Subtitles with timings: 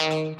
[0.00, 0.32] Transparency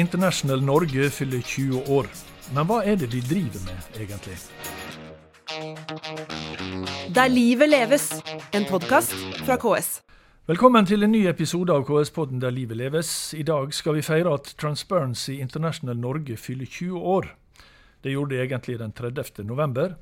[0.00, 2.06] International Norge fyller 20 år.
[2.54, 4.36] Men hva er det de driver med, egentlig?
[7.14, 8.22] Der livet leves,
[8.54, 9.12] en podkast
[9.44, 10.07] fra KS.
[10.48, 13.08] Velkommen til en ny episode av KS-podden Der livet leves.
[13.36, 17.28] I dag skal vi feire at Transparency International Norge fyller 20 år.
[18.00, 19.44] Det gjorde de egentlig den 30.
[19.44, 19.98] november.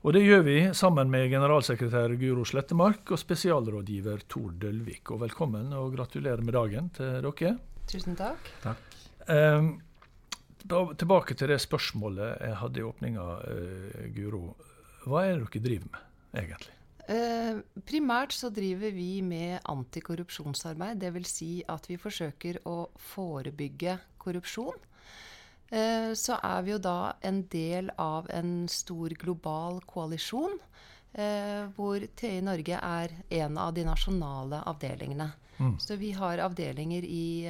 [0.00, 5.04] Og det gjør vi sammen med generalsekretær Guro Slettemark og spesialrådgiver Tor Dølvik.
[5.12, 7.54] Og velkommen og gratulerer med dagen til dere.
[7.92, 8.50] Tusen takk.
[8.64, 8.98] Takk.
[9.28, 9.72] Um,
[10.96, 14.46] tilbake til det spørsmålet jeg hadde i åpninga, uh, Guro.
[15.04, 16.79] Hva er det dere driver med, egentlig?
[17.10, 21.00] Eh, primært så driver vi med antikorrupsjonsarbeid.
[21.02, 21.34] Dvs.
[21.40, 24.78] Si at vi forsøker å forebygge korrupsjon.
[25.70, 30.58] Eh, så er vi jo da en del av en stor global koalisjon.
[31.10, 35.32] Eh, hvor TI Norge er en av de nasjonale avdelingene.
[35.58, 35.76] Mm.
[35.82, 37.44] Så vi har avdelinger i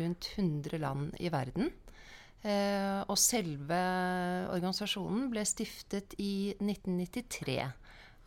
[0.00, 1.68] rundt 100 land i verden.
[2.44, 3.78] Og selve
[4.52, 7.60] organisasjonen ble stiftet i 1993.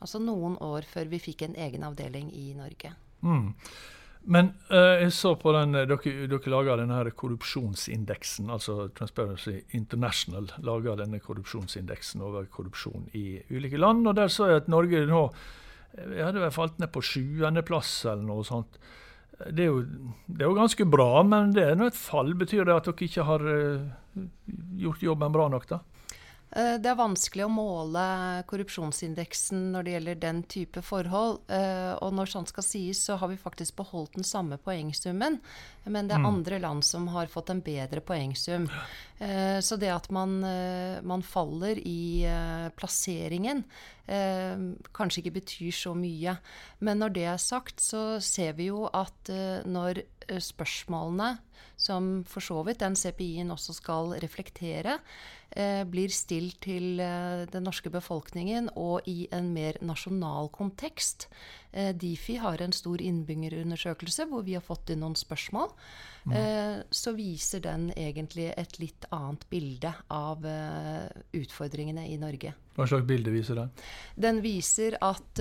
[0.04, 2.94] Altså noen år før vi fikk en egen avdeling i Norge.
[3.26, 3.54] Mm.
[4.28, 8.52] Men uh, jeg så på den, dere, dere laga denne korrupsjonsindeksen.
[8.52, 14.08] altså Transparency International lager denne korrupsjonsindeksen over korrupsjon i ulike land.
[14.08, 15.30] Og der så jeg at Norge nå
[15.98, 18.76] jeg hadde vel falt ned på sjuendeplass eller noe sånt
[19.38, 19.84] det er, jo,
[20.26, 22.32] det er jo ganske bra, men det er nå et fall.
[22.38, 24.24] Betyr det at dere ikke har uh,
[24.82, 25.82] gjort jobben bra nok, da?
[26.56, 28.04] Eh, det er vanskelig å måle
[28.48, 31.42] korrupsjonsindeksen når det gjelder den type forhold.
[31.52, 35.42] Eh, og når sånt skal sies, så har vi faktisk beholdt den samme poengsummen.
[35.88, 36.30] Men det er mm.
[36.30, 38.68] andre land som har fått en bedre poengsum.
[39.18, 40.44] Så det at man,
[41.08, 42.28] man faller i
[42.78, 43.64] plasseringen,
[44.94, 46.36] kanskje ikke betyr så mye.
[46.84, 49.32] Men når det er sagt, så ser vi jo at
[49.66, 50.04] når
[50.44, 51.38] spørsmålene,
[51.80, 55.37] som for så vidt den CPI-en også skal reflektere, Eh,
[55.90, 61.28] blir stilt til eh, den norske befolkningen og i en mer nasjonal kontekst.
[61.72, 65.74] Eh, Difi har en stor innbyggerundersøkelse hvor vi har fått inn noen spørsmål.
[66.28, 66.84] Mm.
[66.92, 72.52] Så viser den egentlig et litt annet bilde av utfordringene i Norge.
[72.76, 73.72] Hva slags bilde viser den?
[74.20, 75.40] Den viser at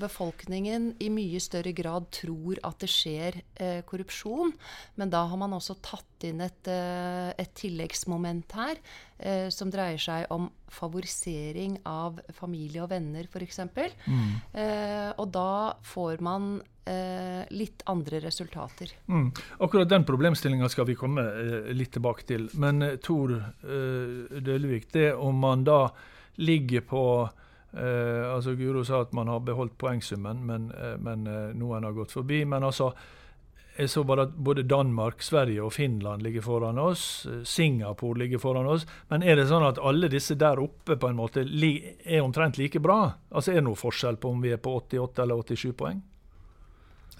[0.00, 3.36] befolkningen i mye større grad tror at det skjer
[3.84, 4.56] korrupsjon.
[4.96, 8.80] Men da har man også tatt inn et, et tilleggsmoment her
[9.18, 13.60] eh, som dreier seg om favorisering av familie og venner, f.eks.
[14.06, 14.30] Mm.
[14.52, 18.92] Eh, og da får man eh, litt andre resultater.
[19.06, 19.30] Mm.
[19.58, 22.48] Akkurat den problemstillinga skal vi komme eh, litt tilbake til.
[22.60, 25.86] Men eh, Tor eh, Dølvik, det om man da
[26.42, 27.06] ligger på
[27.74, 30.68] altså Guro sa at man har beholdt poengsummen, men,
[31.02, 31.24] men
[31.58, 32.44] noen har gått forbi.
[32.46, 32.92] Men altså
[33.76, 37.26] jeg så bare at både Danmark, Sverige og Finland ligger foran oss.
[37.44, 38.84] Singapore ligger foran oss.
[39.10, 42.78] Men er det sånn at alle disse der oppe på en måte er omtrent like
[42.78, 43.16] bra?
[43.34, 46.02] Altså Er det noe forskjell på om vi er på 88 eller 87 poeng?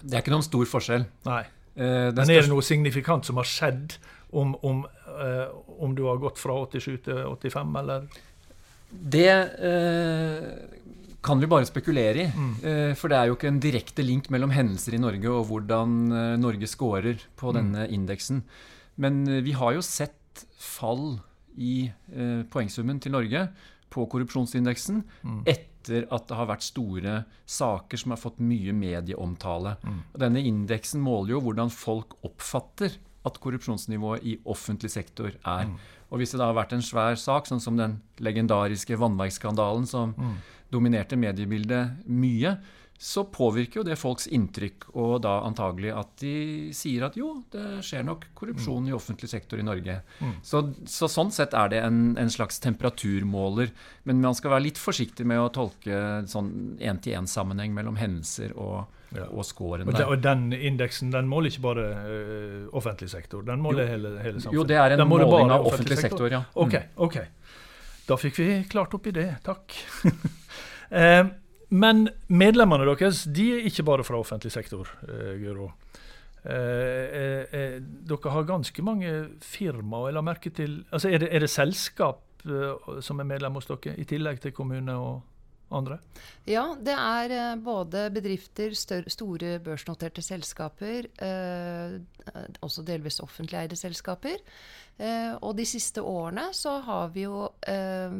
[0.01, 1.05] Det er ikke noen stor forskjell.
[1.27, 1.41] Nei.
[1.75, 3.97] Eh, Men er det noe signifikant som har skjedd
[4.31, 4.85] om, om,
[5.19, 5.47] eh,
[5.79, 8.07] om du har gått fra 87 til 85, eller?
[8.91, 9.27] Det
[9.59, 10.74] eh,
[11.25, 12.27] kan vi bare spekulere i.
[12.29, 12.53] Mm.
[12.61, 15.95] Eh, for det er jo ikke en direkte link mellom hendelser i Norge og hvordan
[16.11, 17.55] eh, Norge scorer på mm.
[17.59, 18.43] denne indeksen.
[19.01, 21.17] Men eh, vi har jo sett fall
[21.55, 21.87] i
[22.51, 23.45] poengsummen til Norge
[23.87, 25.37] på korrupsjonsindeksen mm.
[25.47, 27.13] etter at det har vært store
[27.47, 29.77] saker som har fått mye medieomtale.
[29.85, 30.01] Mm.
[30.11, 35.69] Og denne indeksen måler jo hvordan folk oppfatter at korrupsjonsnivået i offentlig sektor er.
[35.69, 35.77] Mm.
[36.13, 40.13] Og hvis det da har vært en svær sak, sånn som den legendariske vannverksskandalen som
[40.17, 40.35] mm
[40.73, 42.55] dominerte mediebildet mye,
[42.97, 46.35] så påvirker jo det folks inntrykk, og da antagelig at de
[46.75, 49.97] sier at jo, det skjer nok korrupsjon i offentlig sektor i Norge.
[50.23, 50.37] Mm.
[50.39, 53.73] Så, så, sånn sett er det en, en, slags temperaturmåler.
[54.07, 59.27] Men man skal være litt forsiktig med å tolke sånn én-til-én-sammenheng mellom hendelser og, ja.
[59.27, 59.91] og scoren.
[59.91, 64.17] Og, og, den indeksen den måler ikke bare uh, offentlig sektor, den måler jo, hele,
[64.23, 64.61] hele, samfunnet?
[64.61, 66.45] Jo, det er en måling av offentlig sektor, sektor ja.
[66.47, 66.63] Mm.
[66.63, 67.23] Ok, ok.
[68.07, 69.33] Da fikk vi klart opp i det.
[69.43, 69.81] Takk.
[70.95, 71.25] Eh,
[71.69, 75.71] men medlemmene deres de er ikke bare fra offentlig sektor, eh, Guro.
[76.45, 80.07] Eh, eh, eh dere har ganske mange firmaer.
[80.07, 83.65] Jeg la merke til, altså er det, er det selskap eh, som er medlem hos
[83.65, 85.23] dere, i tillegg til kommune og
[85.73, 85.97] andre?
[86.47, 91.95] Ja, det er eh, både bedrifter, store børsnoterte selskaper, eh,
[92.65, 94.41] også delvis offentlig eide selskaper.
[94.95, 98.13] Eh, og de siste årene så har vi jo eh,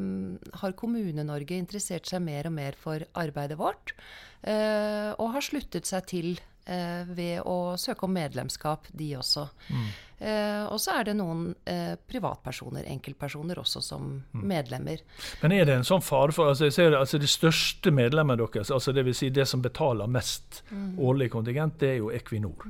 [0.62, 3.95] har Kommune-Norge interessert seg mer og mer for arbeidet vårt.
[4.44, 6.36] Eh, og har sluttet seg til
[6.66, 9.44] ved å søke om medlemskap, de også.
[9.70, 9.90] Mm.
[10.18, 14.44] Eh, og så er det noen eh, privatpersoner, enkeltpersoner, også som mm.
[14.48, 15.04] medlemmer.
[15.42, 18.72] Men er det en sånn fare for altså, jeg ser, altså Det største medlemmet deres,
[18.72, 19.18] altså dvs.
[19.20, 20.94] Si det som betaler mest mm.
[21.04, 22.70] årlig kontingent, det er jo Equinor.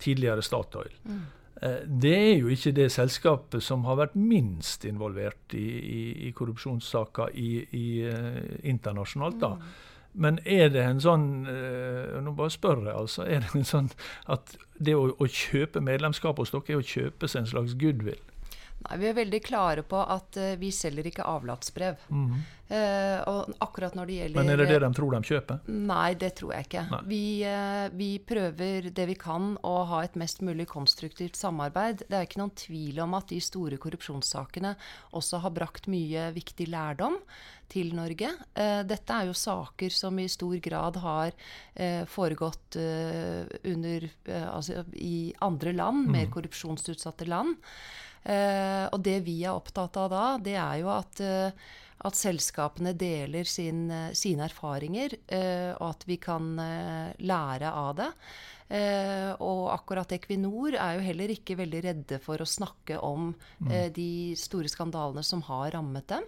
[0.00, 0.94] Tidligere Statoil.
[1.04, 1.20] Mm.
[1.60, 6.00] Eh, det er jo ikke det selskapet som har vært minst involvert i, i,
[6.30, 8.40] i korrupsjonssaker i, i, uh,
[8.72, 9.40] internasjonalt.
[9.44, 9.52] da.
[10.16, 13.26] Men er det en sånn uh, Nå bare spør jeg, altså.
[13.28, 13.90] Er det en sånn
[14.32, 18.22] at det å, å kjøpe medlemskap hos dere er å kjøpe seg en slags goodwill?
[18.86, 21.96] Nei, Vi er veldig klare på at uh, vi selger ikke avlatsbrev.
[22.08, 22.42] Mm -hmm.
[22.70, 25.58] uh, og akkurat når det gjelder Men er det det de tror de kjøper?
[25.66, 26.84] Nei, det tror jeg ikke.
[27.06, 32.04] Vi, uh, vi, prøver det vi kan å ha et mest mulig konstruktivt samarbeid.
[32.08, 34.76] Det er ikke noen tvil om at de store korrupsjonssakene
[35.12, 37.16] også har brakt mye viktig lærdom
[37.72, 38.30] til Norge.
[38.88, 41.32] dette er jo saker som i stor grad har
[42.10, 44.08] foregått under,
[44.48, 46.34] altså, i andre land, mer mhm.
[46.36, 47.56] korrupsjonsutsatte land.
[48.26, 53.86] Og det vi er opptatt av da, det er jo at, at selskapene deler sin,
[54.18, 55.14] sine erfaringer,
[55.78, 56.52] og at vi kan
[57.22, 58.10] lære av det.
[59.46, 63.30] og akkurat Equinor er jo heller ikke veldig redde for å snakke om
[63.60, 63.74] mm.
[63.94, 66.26] de store skandalene som har rammet dem.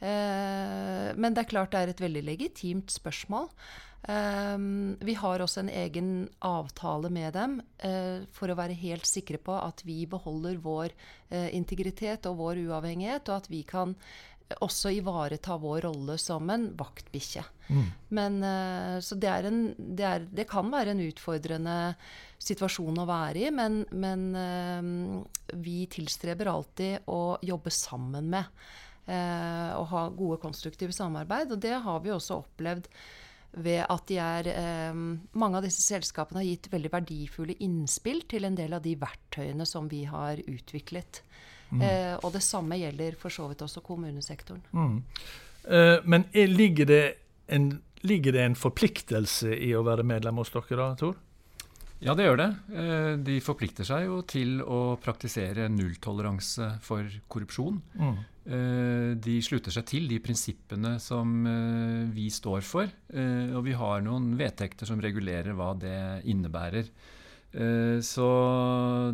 [0.00, 3.46] Men det er klart det er et veldig legitimt spørsmål.
[4.06, 6.10] Um, vi har også en egen
[6.46, 10.94] avtale med dem uh, for å være helt sikre på at vi beholder vår
[11.26, 13.96] integritet og vår uavhengighet, og at vi kan
[14.62, 17.42] også ivareta vår rolle som en vaktbikkje.
[17.66, 17.88] Mm.
[18.14, 18.36] Men,
[19.02, 21.74] så det, en, det, er, det, kan være en utfordrende
[22.38, 28.54] situasjon å være i, men, men vi tilstreber alltid å jobbe sammen med.
[29.06, 31.52] Og ha gode, konstruktive samarbeid.
[31.54, 32.88] Og det har vi også opplevd
[33.56, 34.98] ved at de er eh,
[35.38, 39.66] Mange av disse selskapene har gitt veldig verdifulle innspill til en del av de verktøyene
[39.68, 41.22] som vi har utviklet.
[41.70, 41.82] Mm.
[41.82, 44.62] Eh, og det samme gjelder for så vidt også kommunesektoren.
[44.76, 44.98] Mm.
[45.66, 47.04] Eh, men er, ligger, det
[47.52, 47.70] en,
[48.06, 51.16] ligger, det en, forpliktelse i å være medlem hos dere da, Tor?
[52.04, 52.50] Ja, det gjør det.
[52.76, 57.80] Eh, de forplikter seg jo til å praktisere nulltoleranse for korrupsjon.
[57.96, 58.18] Mm.
[58.46, 62.90] Eh, de slutter seg til de prinsippene som eh, vi står for.
[63.16, 65.98] Og vi har noen vedtekter som regulerer hva det
[66.30, 66.90] innebærer.
[68.04, 68.26] Så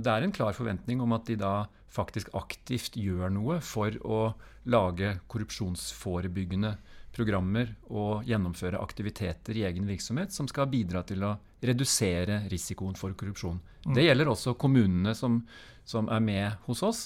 [0.02, 1.52] det er en klar forventning om at de da
[1.92, 4.32] faktisk aktivt gjør noe for å
[4.72, 6.72] lage korrupsjonsforebyggende
[7.12, 13.14] programmer og gjennomføre aktiviteter i egen virksomhet som skal bidra til å redusere risikoen for
[13.18, 13.60] korrupsjon.
[13.84, 13.94] Mm.
[13.98, 15.42] Det gjelder også kommunene som,
[15.84, 17.02] som, er med hos oss.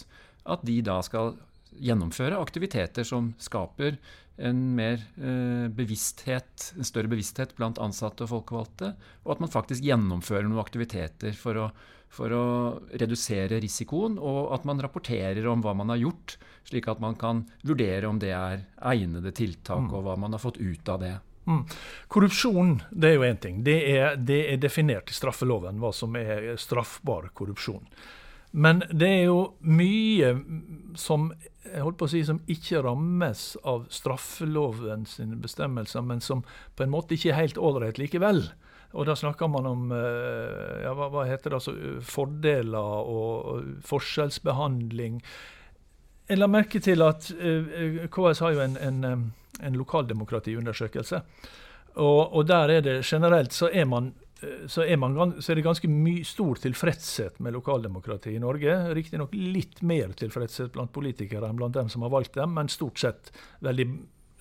[0.46, 1.34] At de da skal
[1.82, 3.98] gjennomføre aktiviteter som skaper
[4.36, 8.92] en, mer, eh, bevissthet, en større bevissthet blant ansatte og folkevalgte.
[9.24, 11.68] Og at man faktisk gjennomfører noen aktiviteter for å,
[12.12, 12.46] for å
[12.92, 14.18] redusere risikoen.
[14.20, 16.36] Og at man rapporterer om hva man har gjort,
[16.68, 19.94] slik at man kan vurdere om det er egnede tiltak, mm.
[19.94, 21.16] og hva man har fått ut av det.
[21.46, 21.62] Mm.
[22.10, 23.62] Korrupsjon det er jo én ting.
[23.64, 27.86] Det er, det er, definert i straffeloven hva som er straffbar korrupsjon.
[28.50, 30.34] Men det er jo mye
[30.98, 31.30] som
[31.66, 36.44] jeg holdt på å si, som ikke rammes av straffeloven sine bestemmelser, men som
[36.78, 38.44] på en måte ikke er helt ålreit likevel.
[38.96, 41.74] Og da snakker man om eh, ja, hva, hva, heter det, altså,
[42.06, 45.18] fordeler og, forskjellsbehandling.
[46.30, 51.22] Jeg la merke til at eh, KS har jo en, en en lokaldemokratiundersøkelse.
[51.94, 54.25] Og, og, der er det generelt så er, man, eh,
[54.66, 55.88] så er, man, så er det ganske
[56.28, 58.74] stor tilfredshet med lokaldemokrati i Norge.
[58.94, 63.00] Riktignok litt mer tilfredshet blant politikere enn blant dem som har valgt dem, men stort
[63.00, 63.30] sett
[63.64, 63.86] veldig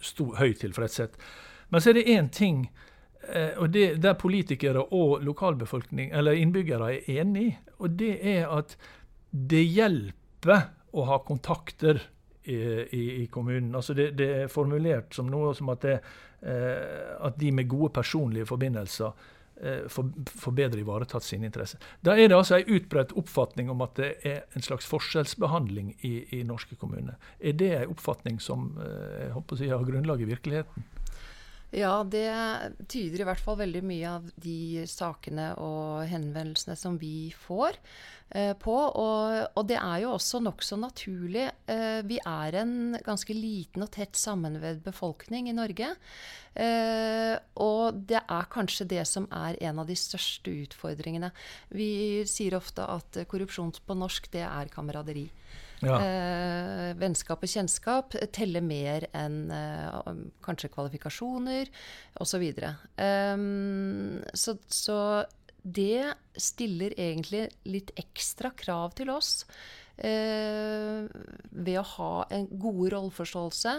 [0.04, 1.16] stor, høy tilfredshet.
[1.72, 2.66] Men så er det én ting
[3.32, 8.76] eh, og det, der politikere og lokalbefolkning, eller innbyggere er enig, og det er at
[9.32, 12.02] det hjelper å ha kontakter
[12.46, 12.60] i,
[13.24, 13.72] i, kommunen.
[13.76, 15.96] Altså det, det, er formulert som noe som at, det,
[16.46, 19.32] eh, at de med gode personlige forbindelser eh,
[19.88, 21.80] får, får, bedre ivaretatt sine interesser.
[22.04, 26.16] Da er det altså en utbredt oppfatning om at det er en slags forskjellsbehandling i,
[26.36, 27.16] i norske kommuner.
[27.40, 30.90] Er det en oppfatning som eh, jeg håper å si, har grunnlag i virkeligheten?
[31.76, 32.30] Ja, det
[32.88, 37.76] tyder i hvert fall veldig mye av de sakene og henvendelsene som vi får
[38.32, 38.76] eh, på.
[38.76, 41.50] Og, og, det er jo også nokså naturlig.
[41.68, 45.92] Eh, vi er en ganske liten og tett sammenvevd befolkning i Norge.
[46.56, 51.34] Eh, og det er kanskje det som er en av de største utfordringene.
[51.76, 55.28] Vi sier ofte at korrupsjon på norsk, det er kameraderi.
[55.86, 56.00] Ja.
[56.02, 60.12] Eh, vennskap og kjennskap teller mer enn eh,
[60.46, 61.72] kanskje kvalifikasjoner
[62.24, 62.46] osv.
[62.58, 62.76] Så,
[63.06, 65.00] um, så Så
[65.66, 69.48] det stiller egentlig litt ekstra krav til oss.
[69.96, 71.06] Eh,
[71.56, 73.76] ved å ha en god rolleforståelse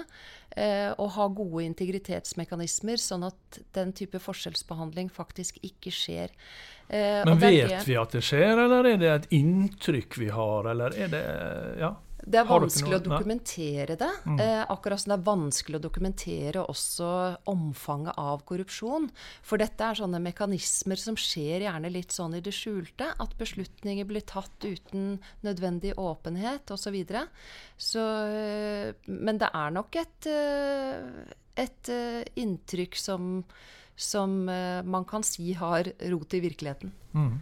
[0.56, 6.32] eh, og ha gode integritetsmekanismer, sånn at den type forskjellsbehandling faktisk ikke skjer.
[6.88, 10.94] Eh, Men vet vi at det skjer, eller er det et inntrykk vi har, eller
[10.94, 11.24] er det
[11.80, 11.96] Ja.
[12.26, 14.08] Det er vanskelig å dokumentere det.
[14.26, 14.38] Mm.
[14.42, 17.10] Eh, akkurat som det er vanskelig å dokumentere også
[17.52, 19.06] omfanget av korrupsjon.
[19.46, 23.12] For dette er sånne mekanismer som skjer gjerne litt sånn i det skjulte.
[23.22, 26.86] At beslutninger blir tatt uten nødvendig åpenhet osv.
[26.86, 27.26] Så videre.
[27.76, 31.02] så, eh, men det er nok et, eh,
[31.56, 33.44] et eh, inntrykk som
[33.96, 36.92] som uh, man kan si har rot i virkeligheten.
[37.12, 37.38] Mm.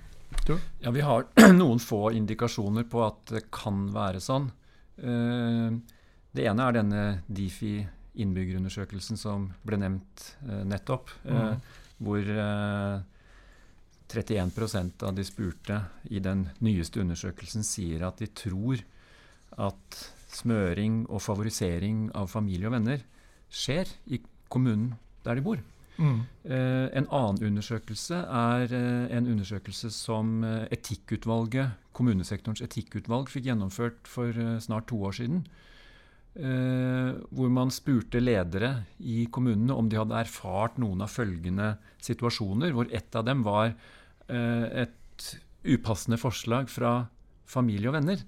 [0.80, 4.50] Ja, Vi har noen få indikasjoner på at det kan være sånn.
[4.99, 5.75] Uh,
[6.34, 7.78] det ene er denne Difi
[8.14, 11.11] innbyggerundersøkelsen som ble nevnt uh, nettopp.
[11.26, 11.58] Mm.
[12.04, 12.30] Hvor
[14.11, 15.78] 31% av de spurte
[16.11, 18.82] i den nyeste undersøkelsen sier at de tror
[19.62, 20.00] at
[20.34, 23.04] smøring og favorisering av familie og venner
[23.54, 24.20] skjer i
[24.50, 24.94] kommunen
[25.25, 25.62] der de bor.
[25.94, 26.24] Mm.
[26.42, 34.10] Eh, en annen undersøkelse er eh, en undersøkelse som eh, etikkutvalget, kommunesektorens etikkutvalg fikk gjennomført
[34.10, 35.44] for snart to år siden.
[36.34, 42.90] hvor man spurte ledere i kommunene om de hadde erfart noen av følgende situasjoner, hvor
[42.90, 43.76] ett av dem var
[44.26, 45.28] et
[45.62, 47.06] upassende forslag fra
[47.46, 48.18] familie og venner.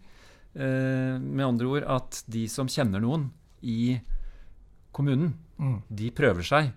[0.54, 3.32] med andre ord at de som kjenner noen
[3.62, 3.98] i
[4.92, 5.82] kommunen, mm.
[5.90, 6.70] de prøver seg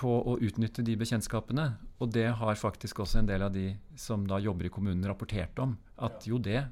[0.00, 1.66] på å utnytte de bekjentskapene.
[2.00, 3.66] Og det har faktisk også en del av de
[4.00, 5.74] som da jobber i kommunen, rapportert om.
[6.00, 6.62] At jo, det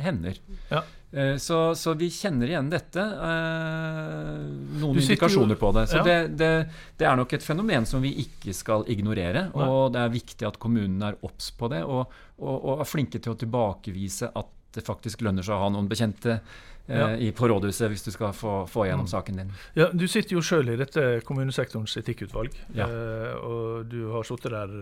[0.00, 0.38] hender.
[0.70, 0.80] Ja.
[1.12, 3.04] Eh, så, så, vi kjenner igjen dette.
[3.04, 4.46] Eh,
[4.80, 5.84] noen indikasjoner jo, på det.
[5.92, 6.06] Så ja.
[6.06, 6.52] det, det,
[6.96, 9.50] det, er nok et fenomen som vi ikke skal ignorere.
[9.52, 9.68] Nei.
[9.68, 13.20] Og det er viktig at kommunene er obs på det, og, og, og er flinke
[13.20, 16.40] til å tilbakevise at det faktisk lønner seg å ha noen bekjente
[16.88, 17.10] ja.
[17.10, 19.12] Eh, i, på rådhuset hvis du skal få, få gjennom mm.
[19.12, 19.52] saken din.
[19.76, 22.56] Ja, Du sitter jo sjøl i dette kommunesektorens etikkutvalg.
[22.76, 22.88] Ja.
[22.88, 24.74] Eh, og du har sittet der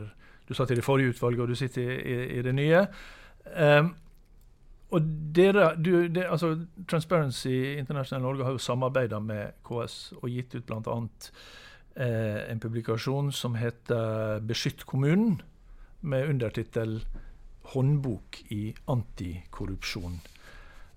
[0.46, 2.84] Du satt i det forrige utvalget, og du sitter i, i, i det nye.
[3.56, 3.88] Um,
[4.94, 6.52] og dere, du, det, altså
[6.86, 10.96] Transparency International Norge har jo samarbeida med KS og gitt ut bl.a.
[11.96, 15.40] Eh, en publikasjon som heter 'Beskytt kommunen',
[16.00, 17.00] med undertittel
[17.66, 20.18] 'Håndbok i antikorrupsjon'.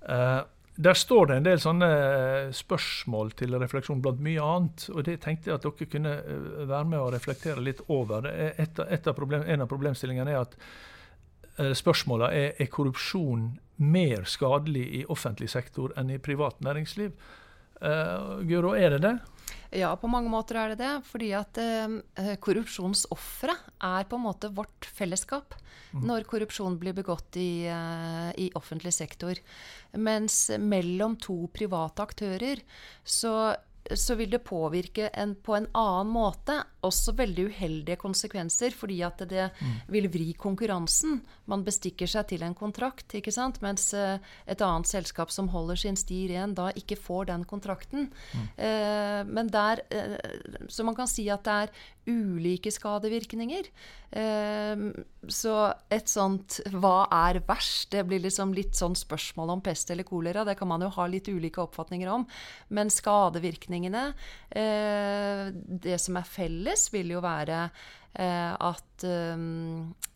[0.10, 0.42] Eh,
[0.76, 4.86] der står det en del sånne eh, spørsmål til refleksjon blant mye annet.
[4.94, 8.30] og Det tenkte jeg at dere kunne eh, være med og reflektere litt over.
[8.30, 10.56] Et, et av problem, en av problemstillingene er at
[11.60, 17.12] spørsmålet spørsmåla er er korrupsjon mer skadelig i offentlig sektor enn i privat næringsliv.
[17.82, 19.14] Uh, Guro, er det det?
[19.76, 20.94] Ja, på mange måter er det det.
[21.10, 23.56] Fordi at eh, korrupsjonsofre
[23.90, 25.56] er på en måte vårt fellesskap
[25.94, 26.04] mm.
[26.10, 29.40] når korrupsjon blir begått i, eh, i, offentlig sektor.
[29.98, 32.64] Mens mellom to private aktører
[33.04, 33.54] så
[33.96, 36.60] så vil det påvirke en, på en annen måte.
[36.86, 39.76] Også veldig uheldige konsekvenser, fordi at det mm.
[39.92, 41.20] vil vri konkurransen.
[41.50, 43.62] Man bestikker seg til en kontrakt, ikke sant?
[43.66, 44.20] mens uh,
[44.50, 48.10] et annet selskap som holder sin sti ren, da ikke får den kontrakten.
[48.34, 48.50] Mm.
[48.70, 50.18] Eh, men der, eh,
[50.70, 51.70] Så man kan si at det er
[52.10, 53.68] ulike skadevirkninger.
[55.30, 57.92] så et sånt hva er verst?
[57.92, 60.44] Det blir liksom litt sånn spørsmål om pest eller kolera.
[60.44, 62.26] Det kan man jo ha litt ulike oppfatninger om.
[62.70, 64.14] Men skadevirkninger retningene.
[64.50, 67.70] Eh, det som er felles, vil jo være
[68.14, 69.04] at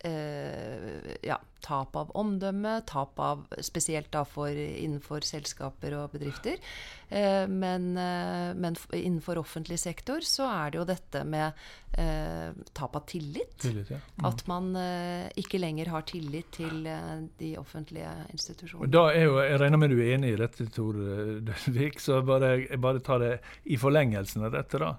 [0.04, 6.60] eh, ja, tap av omdømme, tap av Spesielt da for, innenfor selskaper og bedrifter.
[7.08, 11.64] Eh, men, eh, men, innenfor offentlig sektor så er det jo dette med
[12.00, 13.56] eh, tap av tillit.
[13.62, 14.00] tillit ja.
[14.18, 14.26] mm.
[14.28, 18.92] At man eh, ikke lenger har tillit til eh, de offentlige institusjonene.
[18.92, 21.00] Da er jo, Jeg regner med du er enig i dette, Tor
[21.48, 22.00] Dølvik.
[22.02, 23.34] Så bare, jeg bare tar det
[23.64, 24.82] i forlengelsen av dette.
[24.82, 24.94] da.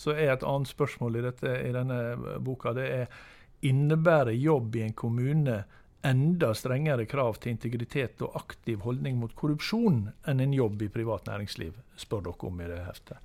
[0.00, 3.20] Så er et annet spørsmål i, dette, i denne boka det er
[3.68, 5.58] innebærer jobb i en kommune
[6.06, 11.28] enda strengere krav til integritet og aktiv holdning mot korrupsjon enn en jobb i privat
[11.28, 13.18] næringsliv, spør dere om i det heftet.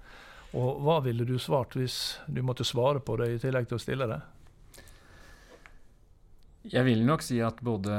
[0.56, 3.84] Og hva ville du svart hvis du måtte svare på det, i tillegg til å
[3.84, 4.20] stille det?
[6.72, 7.96] Jeg vil nok si at både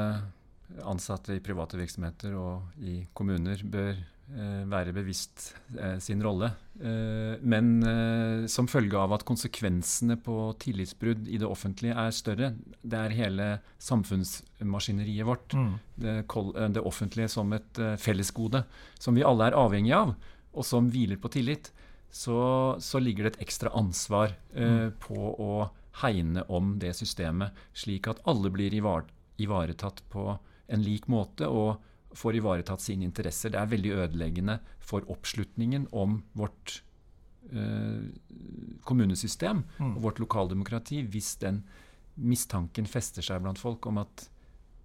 [0.84, 6.48] ansatte i private virksomheter og i kommuner bør være bevisst eh, sin rolle.
[6.82, 12.50] Eh, men eh, som følge av at konsekvensene på tillitsbrudd i det offentlige er større,
[12.82, 15.72] det er hele samfunnsmaskineriet vårt, mm.
[16.02, 18.64] det, eh, det, offentlige som et eh, fellesgode,
[18.98, 20.16] som vi alle er avhengig av,
[20.56, 21.70] og som hviler på tillit,
[22.10, 24.96] så, så ligger det et ekstra ansvar mm.
[25.02, 25.66] på å
[26.00, 30.30] hegne om det systemet, slik at alle blir ivaretatt på
[30.66, 31.76] en lik måte og
[32.16, 33.52] får ivaretatt sine interesser.
[33.52, 36.80] Det er veldig ødeleggende for oppslutningen om vårt
[37.52, 38.06] eh,
[38.86, 39.92] kommunesystem mm.
[39.96, 41.62] og vårt lokaldemokrati hvis den
[42.16, 44.28] mistanken fester seg blant folk om at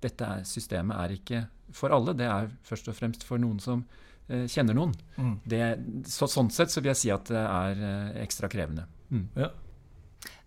[0.03, 1.43] dette er, systemet er ikke
[1.75, 2.15] for alle.
[2.17, 3.83] Det er først og fremst for noen som
[4.27, 4.95] eh, kjenner noen.
[5.15, 5.35] Mm.
[5.45, 5.65] Det,
[6.09, 8.88] så, sånn sett så vil jeg si at det er eh, ekstra krevende.
[9.11, 9.27] Mm.
[9.39, 9.51] Ja.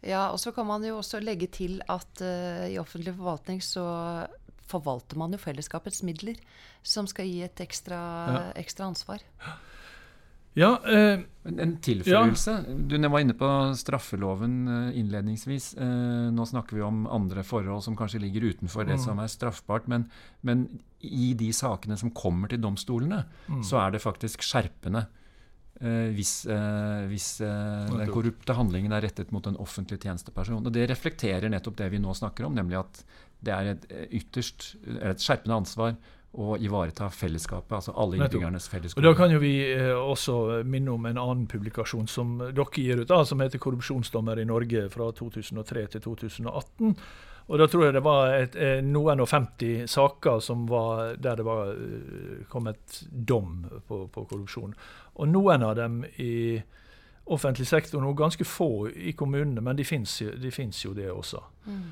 [0.04, 3.82] Ja, og så kan man jo også legge til at uh, i offentlig forvaltning så
[4.74, 6.40] forvalter man jo fellesskapets midler,
[6.82, 8.00] som skal gi et ekstra,
[8.34, 8.42] ja.
[8.60, 9.24] ekstra ansvar.
[10.54, 12.52] Ja, eh, en tilføyelse.
[12.62, 12.74] Ja.
[12.86, 15.72] Du var inne på straffeloven eh, innledningsvis.
[15.82, 19.02] Eh, nå snakker vi om andre forhold som kanskje ligger utenfor det mm.
[19.02, 19.90] som er straffbart.
[19.90, 20.06] Men,
[20.46, 20.68] men,
[21.04, 23.64] i de sakene som kommer til domstolene, mm.
[23.66, 25.02] så er det faktisk skjerpende.
[25.82, 30.62] Eh, hvis, eh, hvis eh, den korrupte handlingen er rettet mot en offentlig tjenesteperson.
[30.62, 33.02] Og Det reflekterer nettopp det vi nå snakker om, nemlig at
[33.44, 33.86] det er et
[34.20, 35.96] ytterst et skjerpende ansvar
[36.34, 38.98] å ivareta fellesskapet, altså alle innbyggernes fellesskap.
[38.98, 43.04] Og Da kan jo vi eh, også minne om en annen publikasjon som dere gir
[43.04, 46.96] ut, da, som heter 'Korrupsjonsdommer i Norge' fra 2003 til 2018.
[47.46, 51.76] Og Da tror jeg det var et, noen og 50 saker var, der det var
[52.48, 54.74] kommet dom på, på korrupsjon.
[55.14, 56.62] Og noen av dem i
[57.26, 61.40] offentlig sektor, og ganske få i kommunene, men de fins jo det også.
[61.66, 61.82] Mm.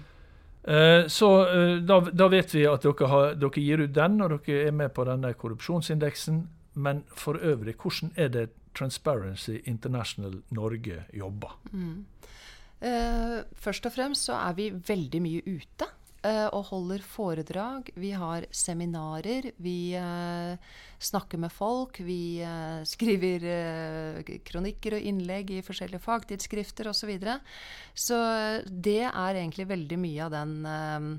[0.64, 4.37] Eh, så eh, da, da, vet vi at dere, har, dere, gir ut den, og
[4.47, 6.42] dere er med på denne korrupsjonsindeksen.
[6.83, 11.59] Men for øvrig, hvordan er det Transparency International Norge jobber?
[11.73, 12.04] Mm.
[12.83, 15.87] Uh, først og fremst så er vi veldig mye ute.
[16.22, 17.88] Eh, og holder foredrag.
[17.98, 19.48] Vi har seminarer.
[19.58, 20.54] Vi eh,
[21.02, 21.98] snakker med folk.
[21.98, 23.46] Vi eh, skriver
[24.46, 27.00] kronikker og innlegg i forskjellige fagtidsskrifter osv.
[27.02, 27.35] Så, videre.
[27.98, 28.18] så
[28.70, 31.18] det er egentlig veldig mye av den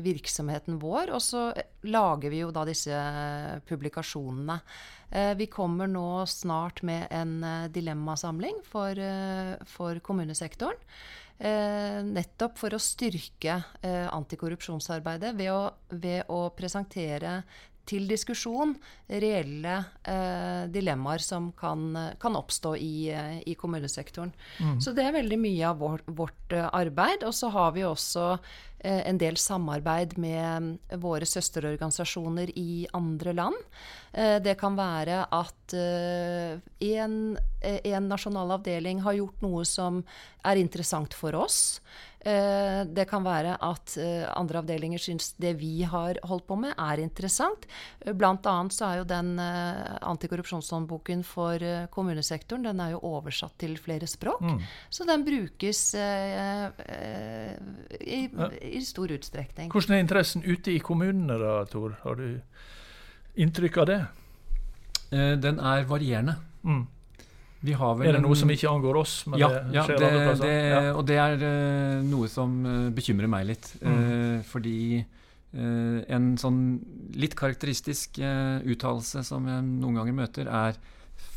[0.00, 1.12] virksomheten vår.
[1.12, 1.50] Og så
[1.84, 2.96] lager vi jo da disse
[3.68, 4.58] publikasjonene.
[5.36, 7.34] Vi kommer nå snart med en
[7.74, 8.96] dilemmasamling for,
[9.68, 10.80] for kommunesektoren.
[11.42, 17.40] Eh, nettopp for å styrke eh, antikorrupsjonsarbeidet ved å, ved å presentere
[17.88, 18.74] til diskusjon
[19.10, 19.76] reelle
[20.08, 24.32] eh, dilemmaer som kan, kan oppstå i, eh, i kommunesektoren.
[24.60, 24.76] Mm.
[24.80, 27.26] Så det er veldig mye av vår, vårt uh, arbeid.
[27.26, 28.26] Og så har vi også
[28.78, 33.58] eh, en del samarbeid med våre søsterorganisasjoner i andre land.
[34.12, 37.14] Eh, det kan være at en,
[37.64, 40.02] en nasjonal avdeling har gjort noe som
[40.44, 41.80] er interessant for oss.
[42.22, 46.74] Eh, det kan være at eh, andre avdelinger syns det vi har holdt på med,
[46.78, 47.66] er interessant.
[48.14, 53.74] Blant annet så er jo den eh, antikorrupsjonshåndboken for kommunesektoren den er jo oversatt til
[53.80, 54.42] flere språk.
[54.44, 54.62] Mm.
[54.92, 59.72] Så den brukes i, i, stor utstrekning.
[59.72, 61.96] Hvordan er interessen ute i kommunene da, Tor?
[62.04, 62.28] Har du
[63.42, 64.00] inntrykk av det?
[65.42, 66.38] Den er varierende.
[66.62, 66.84] Mm
[67.62, 69.14] er det noe som ikke angår oss?
[69.38, 73.46] ja, det, ja, det, det, ja, og det er uh, noe som uh, bekymrer meg
[73.52, 73.68] litt.
[73.82, 73.98] Mm.
[73.98, 74.78] Uh, fordi
[75.52, 76.60] en sånn
[77.20, 80.78] litt karakteristisk uttalelse som jeg noen ganger møter, er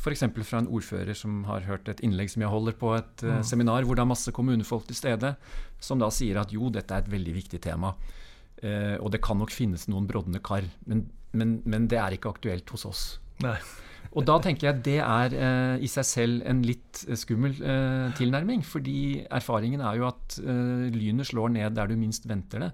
[0.00, 0.22] f.eks.
[0.38, 3.42] fra en ordfører som har hørt et innlegg som jeg holder på et mm.
[3.44, 5.34] seminar hvor det er masse kommunefolk til stede,
[5.84, 7.92] som da sier at jo, dette er et veldig viktig tema.
[9.04, 11.04] og det kan nok finnes noen brodne kar, men,
[11.36, 13.04] men, men det er ikke aktuelt hos oss.
[13.44, 13.58] Nei.
[14.16, 17.56] Og da tenker jeg at det er eh, i seg selv en litt eh, skummel
[17.60, 18.62] eh, tilnærming.
[18.64, 22.70] Fordi erfaringen er jo at eh, lynet slår ned der du minst venter det.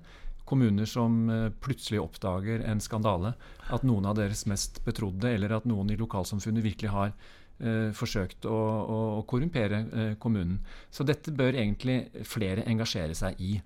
[0.46, 3.34] Kommuner som eh, plutselig oppdager en skandale.
[3.74, 8.46] At noen av deres mest betrodde, eller at noen i lokalsamfunnet virkelig har eh, forsøkt
[8.46, 10.60] å, å, å korrumpere kommunen.
[10.94, 13.56] Så dette bør egentlig flere engasjere seg i.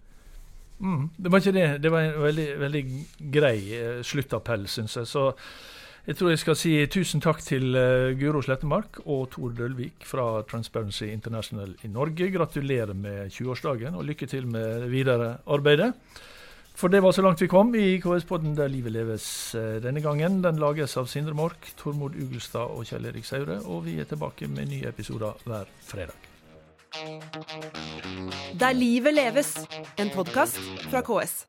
[0.81, 1.71] Mm, det var ikke det.
[1.85, 2.87] Det var en veldig, veldig
[3.37, 3.59] grei
[4.05, 5.13] sluttappell, syns jeg.
[5.13, 5.31] Så
[6.07, 10.43] jeg tror jeg skal si tusen takk til uh, Guro Slettemark og Tor Dølvik fra
[10.47, 12.31] Transparency International i Norge.
[12.31, 15.93] Gratulerer med 20-årsdagen, og lykke til med videre arbeidet.
[16.77, 20.43] For det var så langt vi kom i KS-podden Der livet leves eh, denne gangen.
[20.45, 23.63] Den lages av Sindre Mork, Tormod Ugelstad og Kjell Erik Saure.
[23.65, 26.15] Og vi er tilbake med nye episoder hver fredag.
[28.61, 29.57] Der livet leves,
[29.99, 31.47] en podkast fra KS.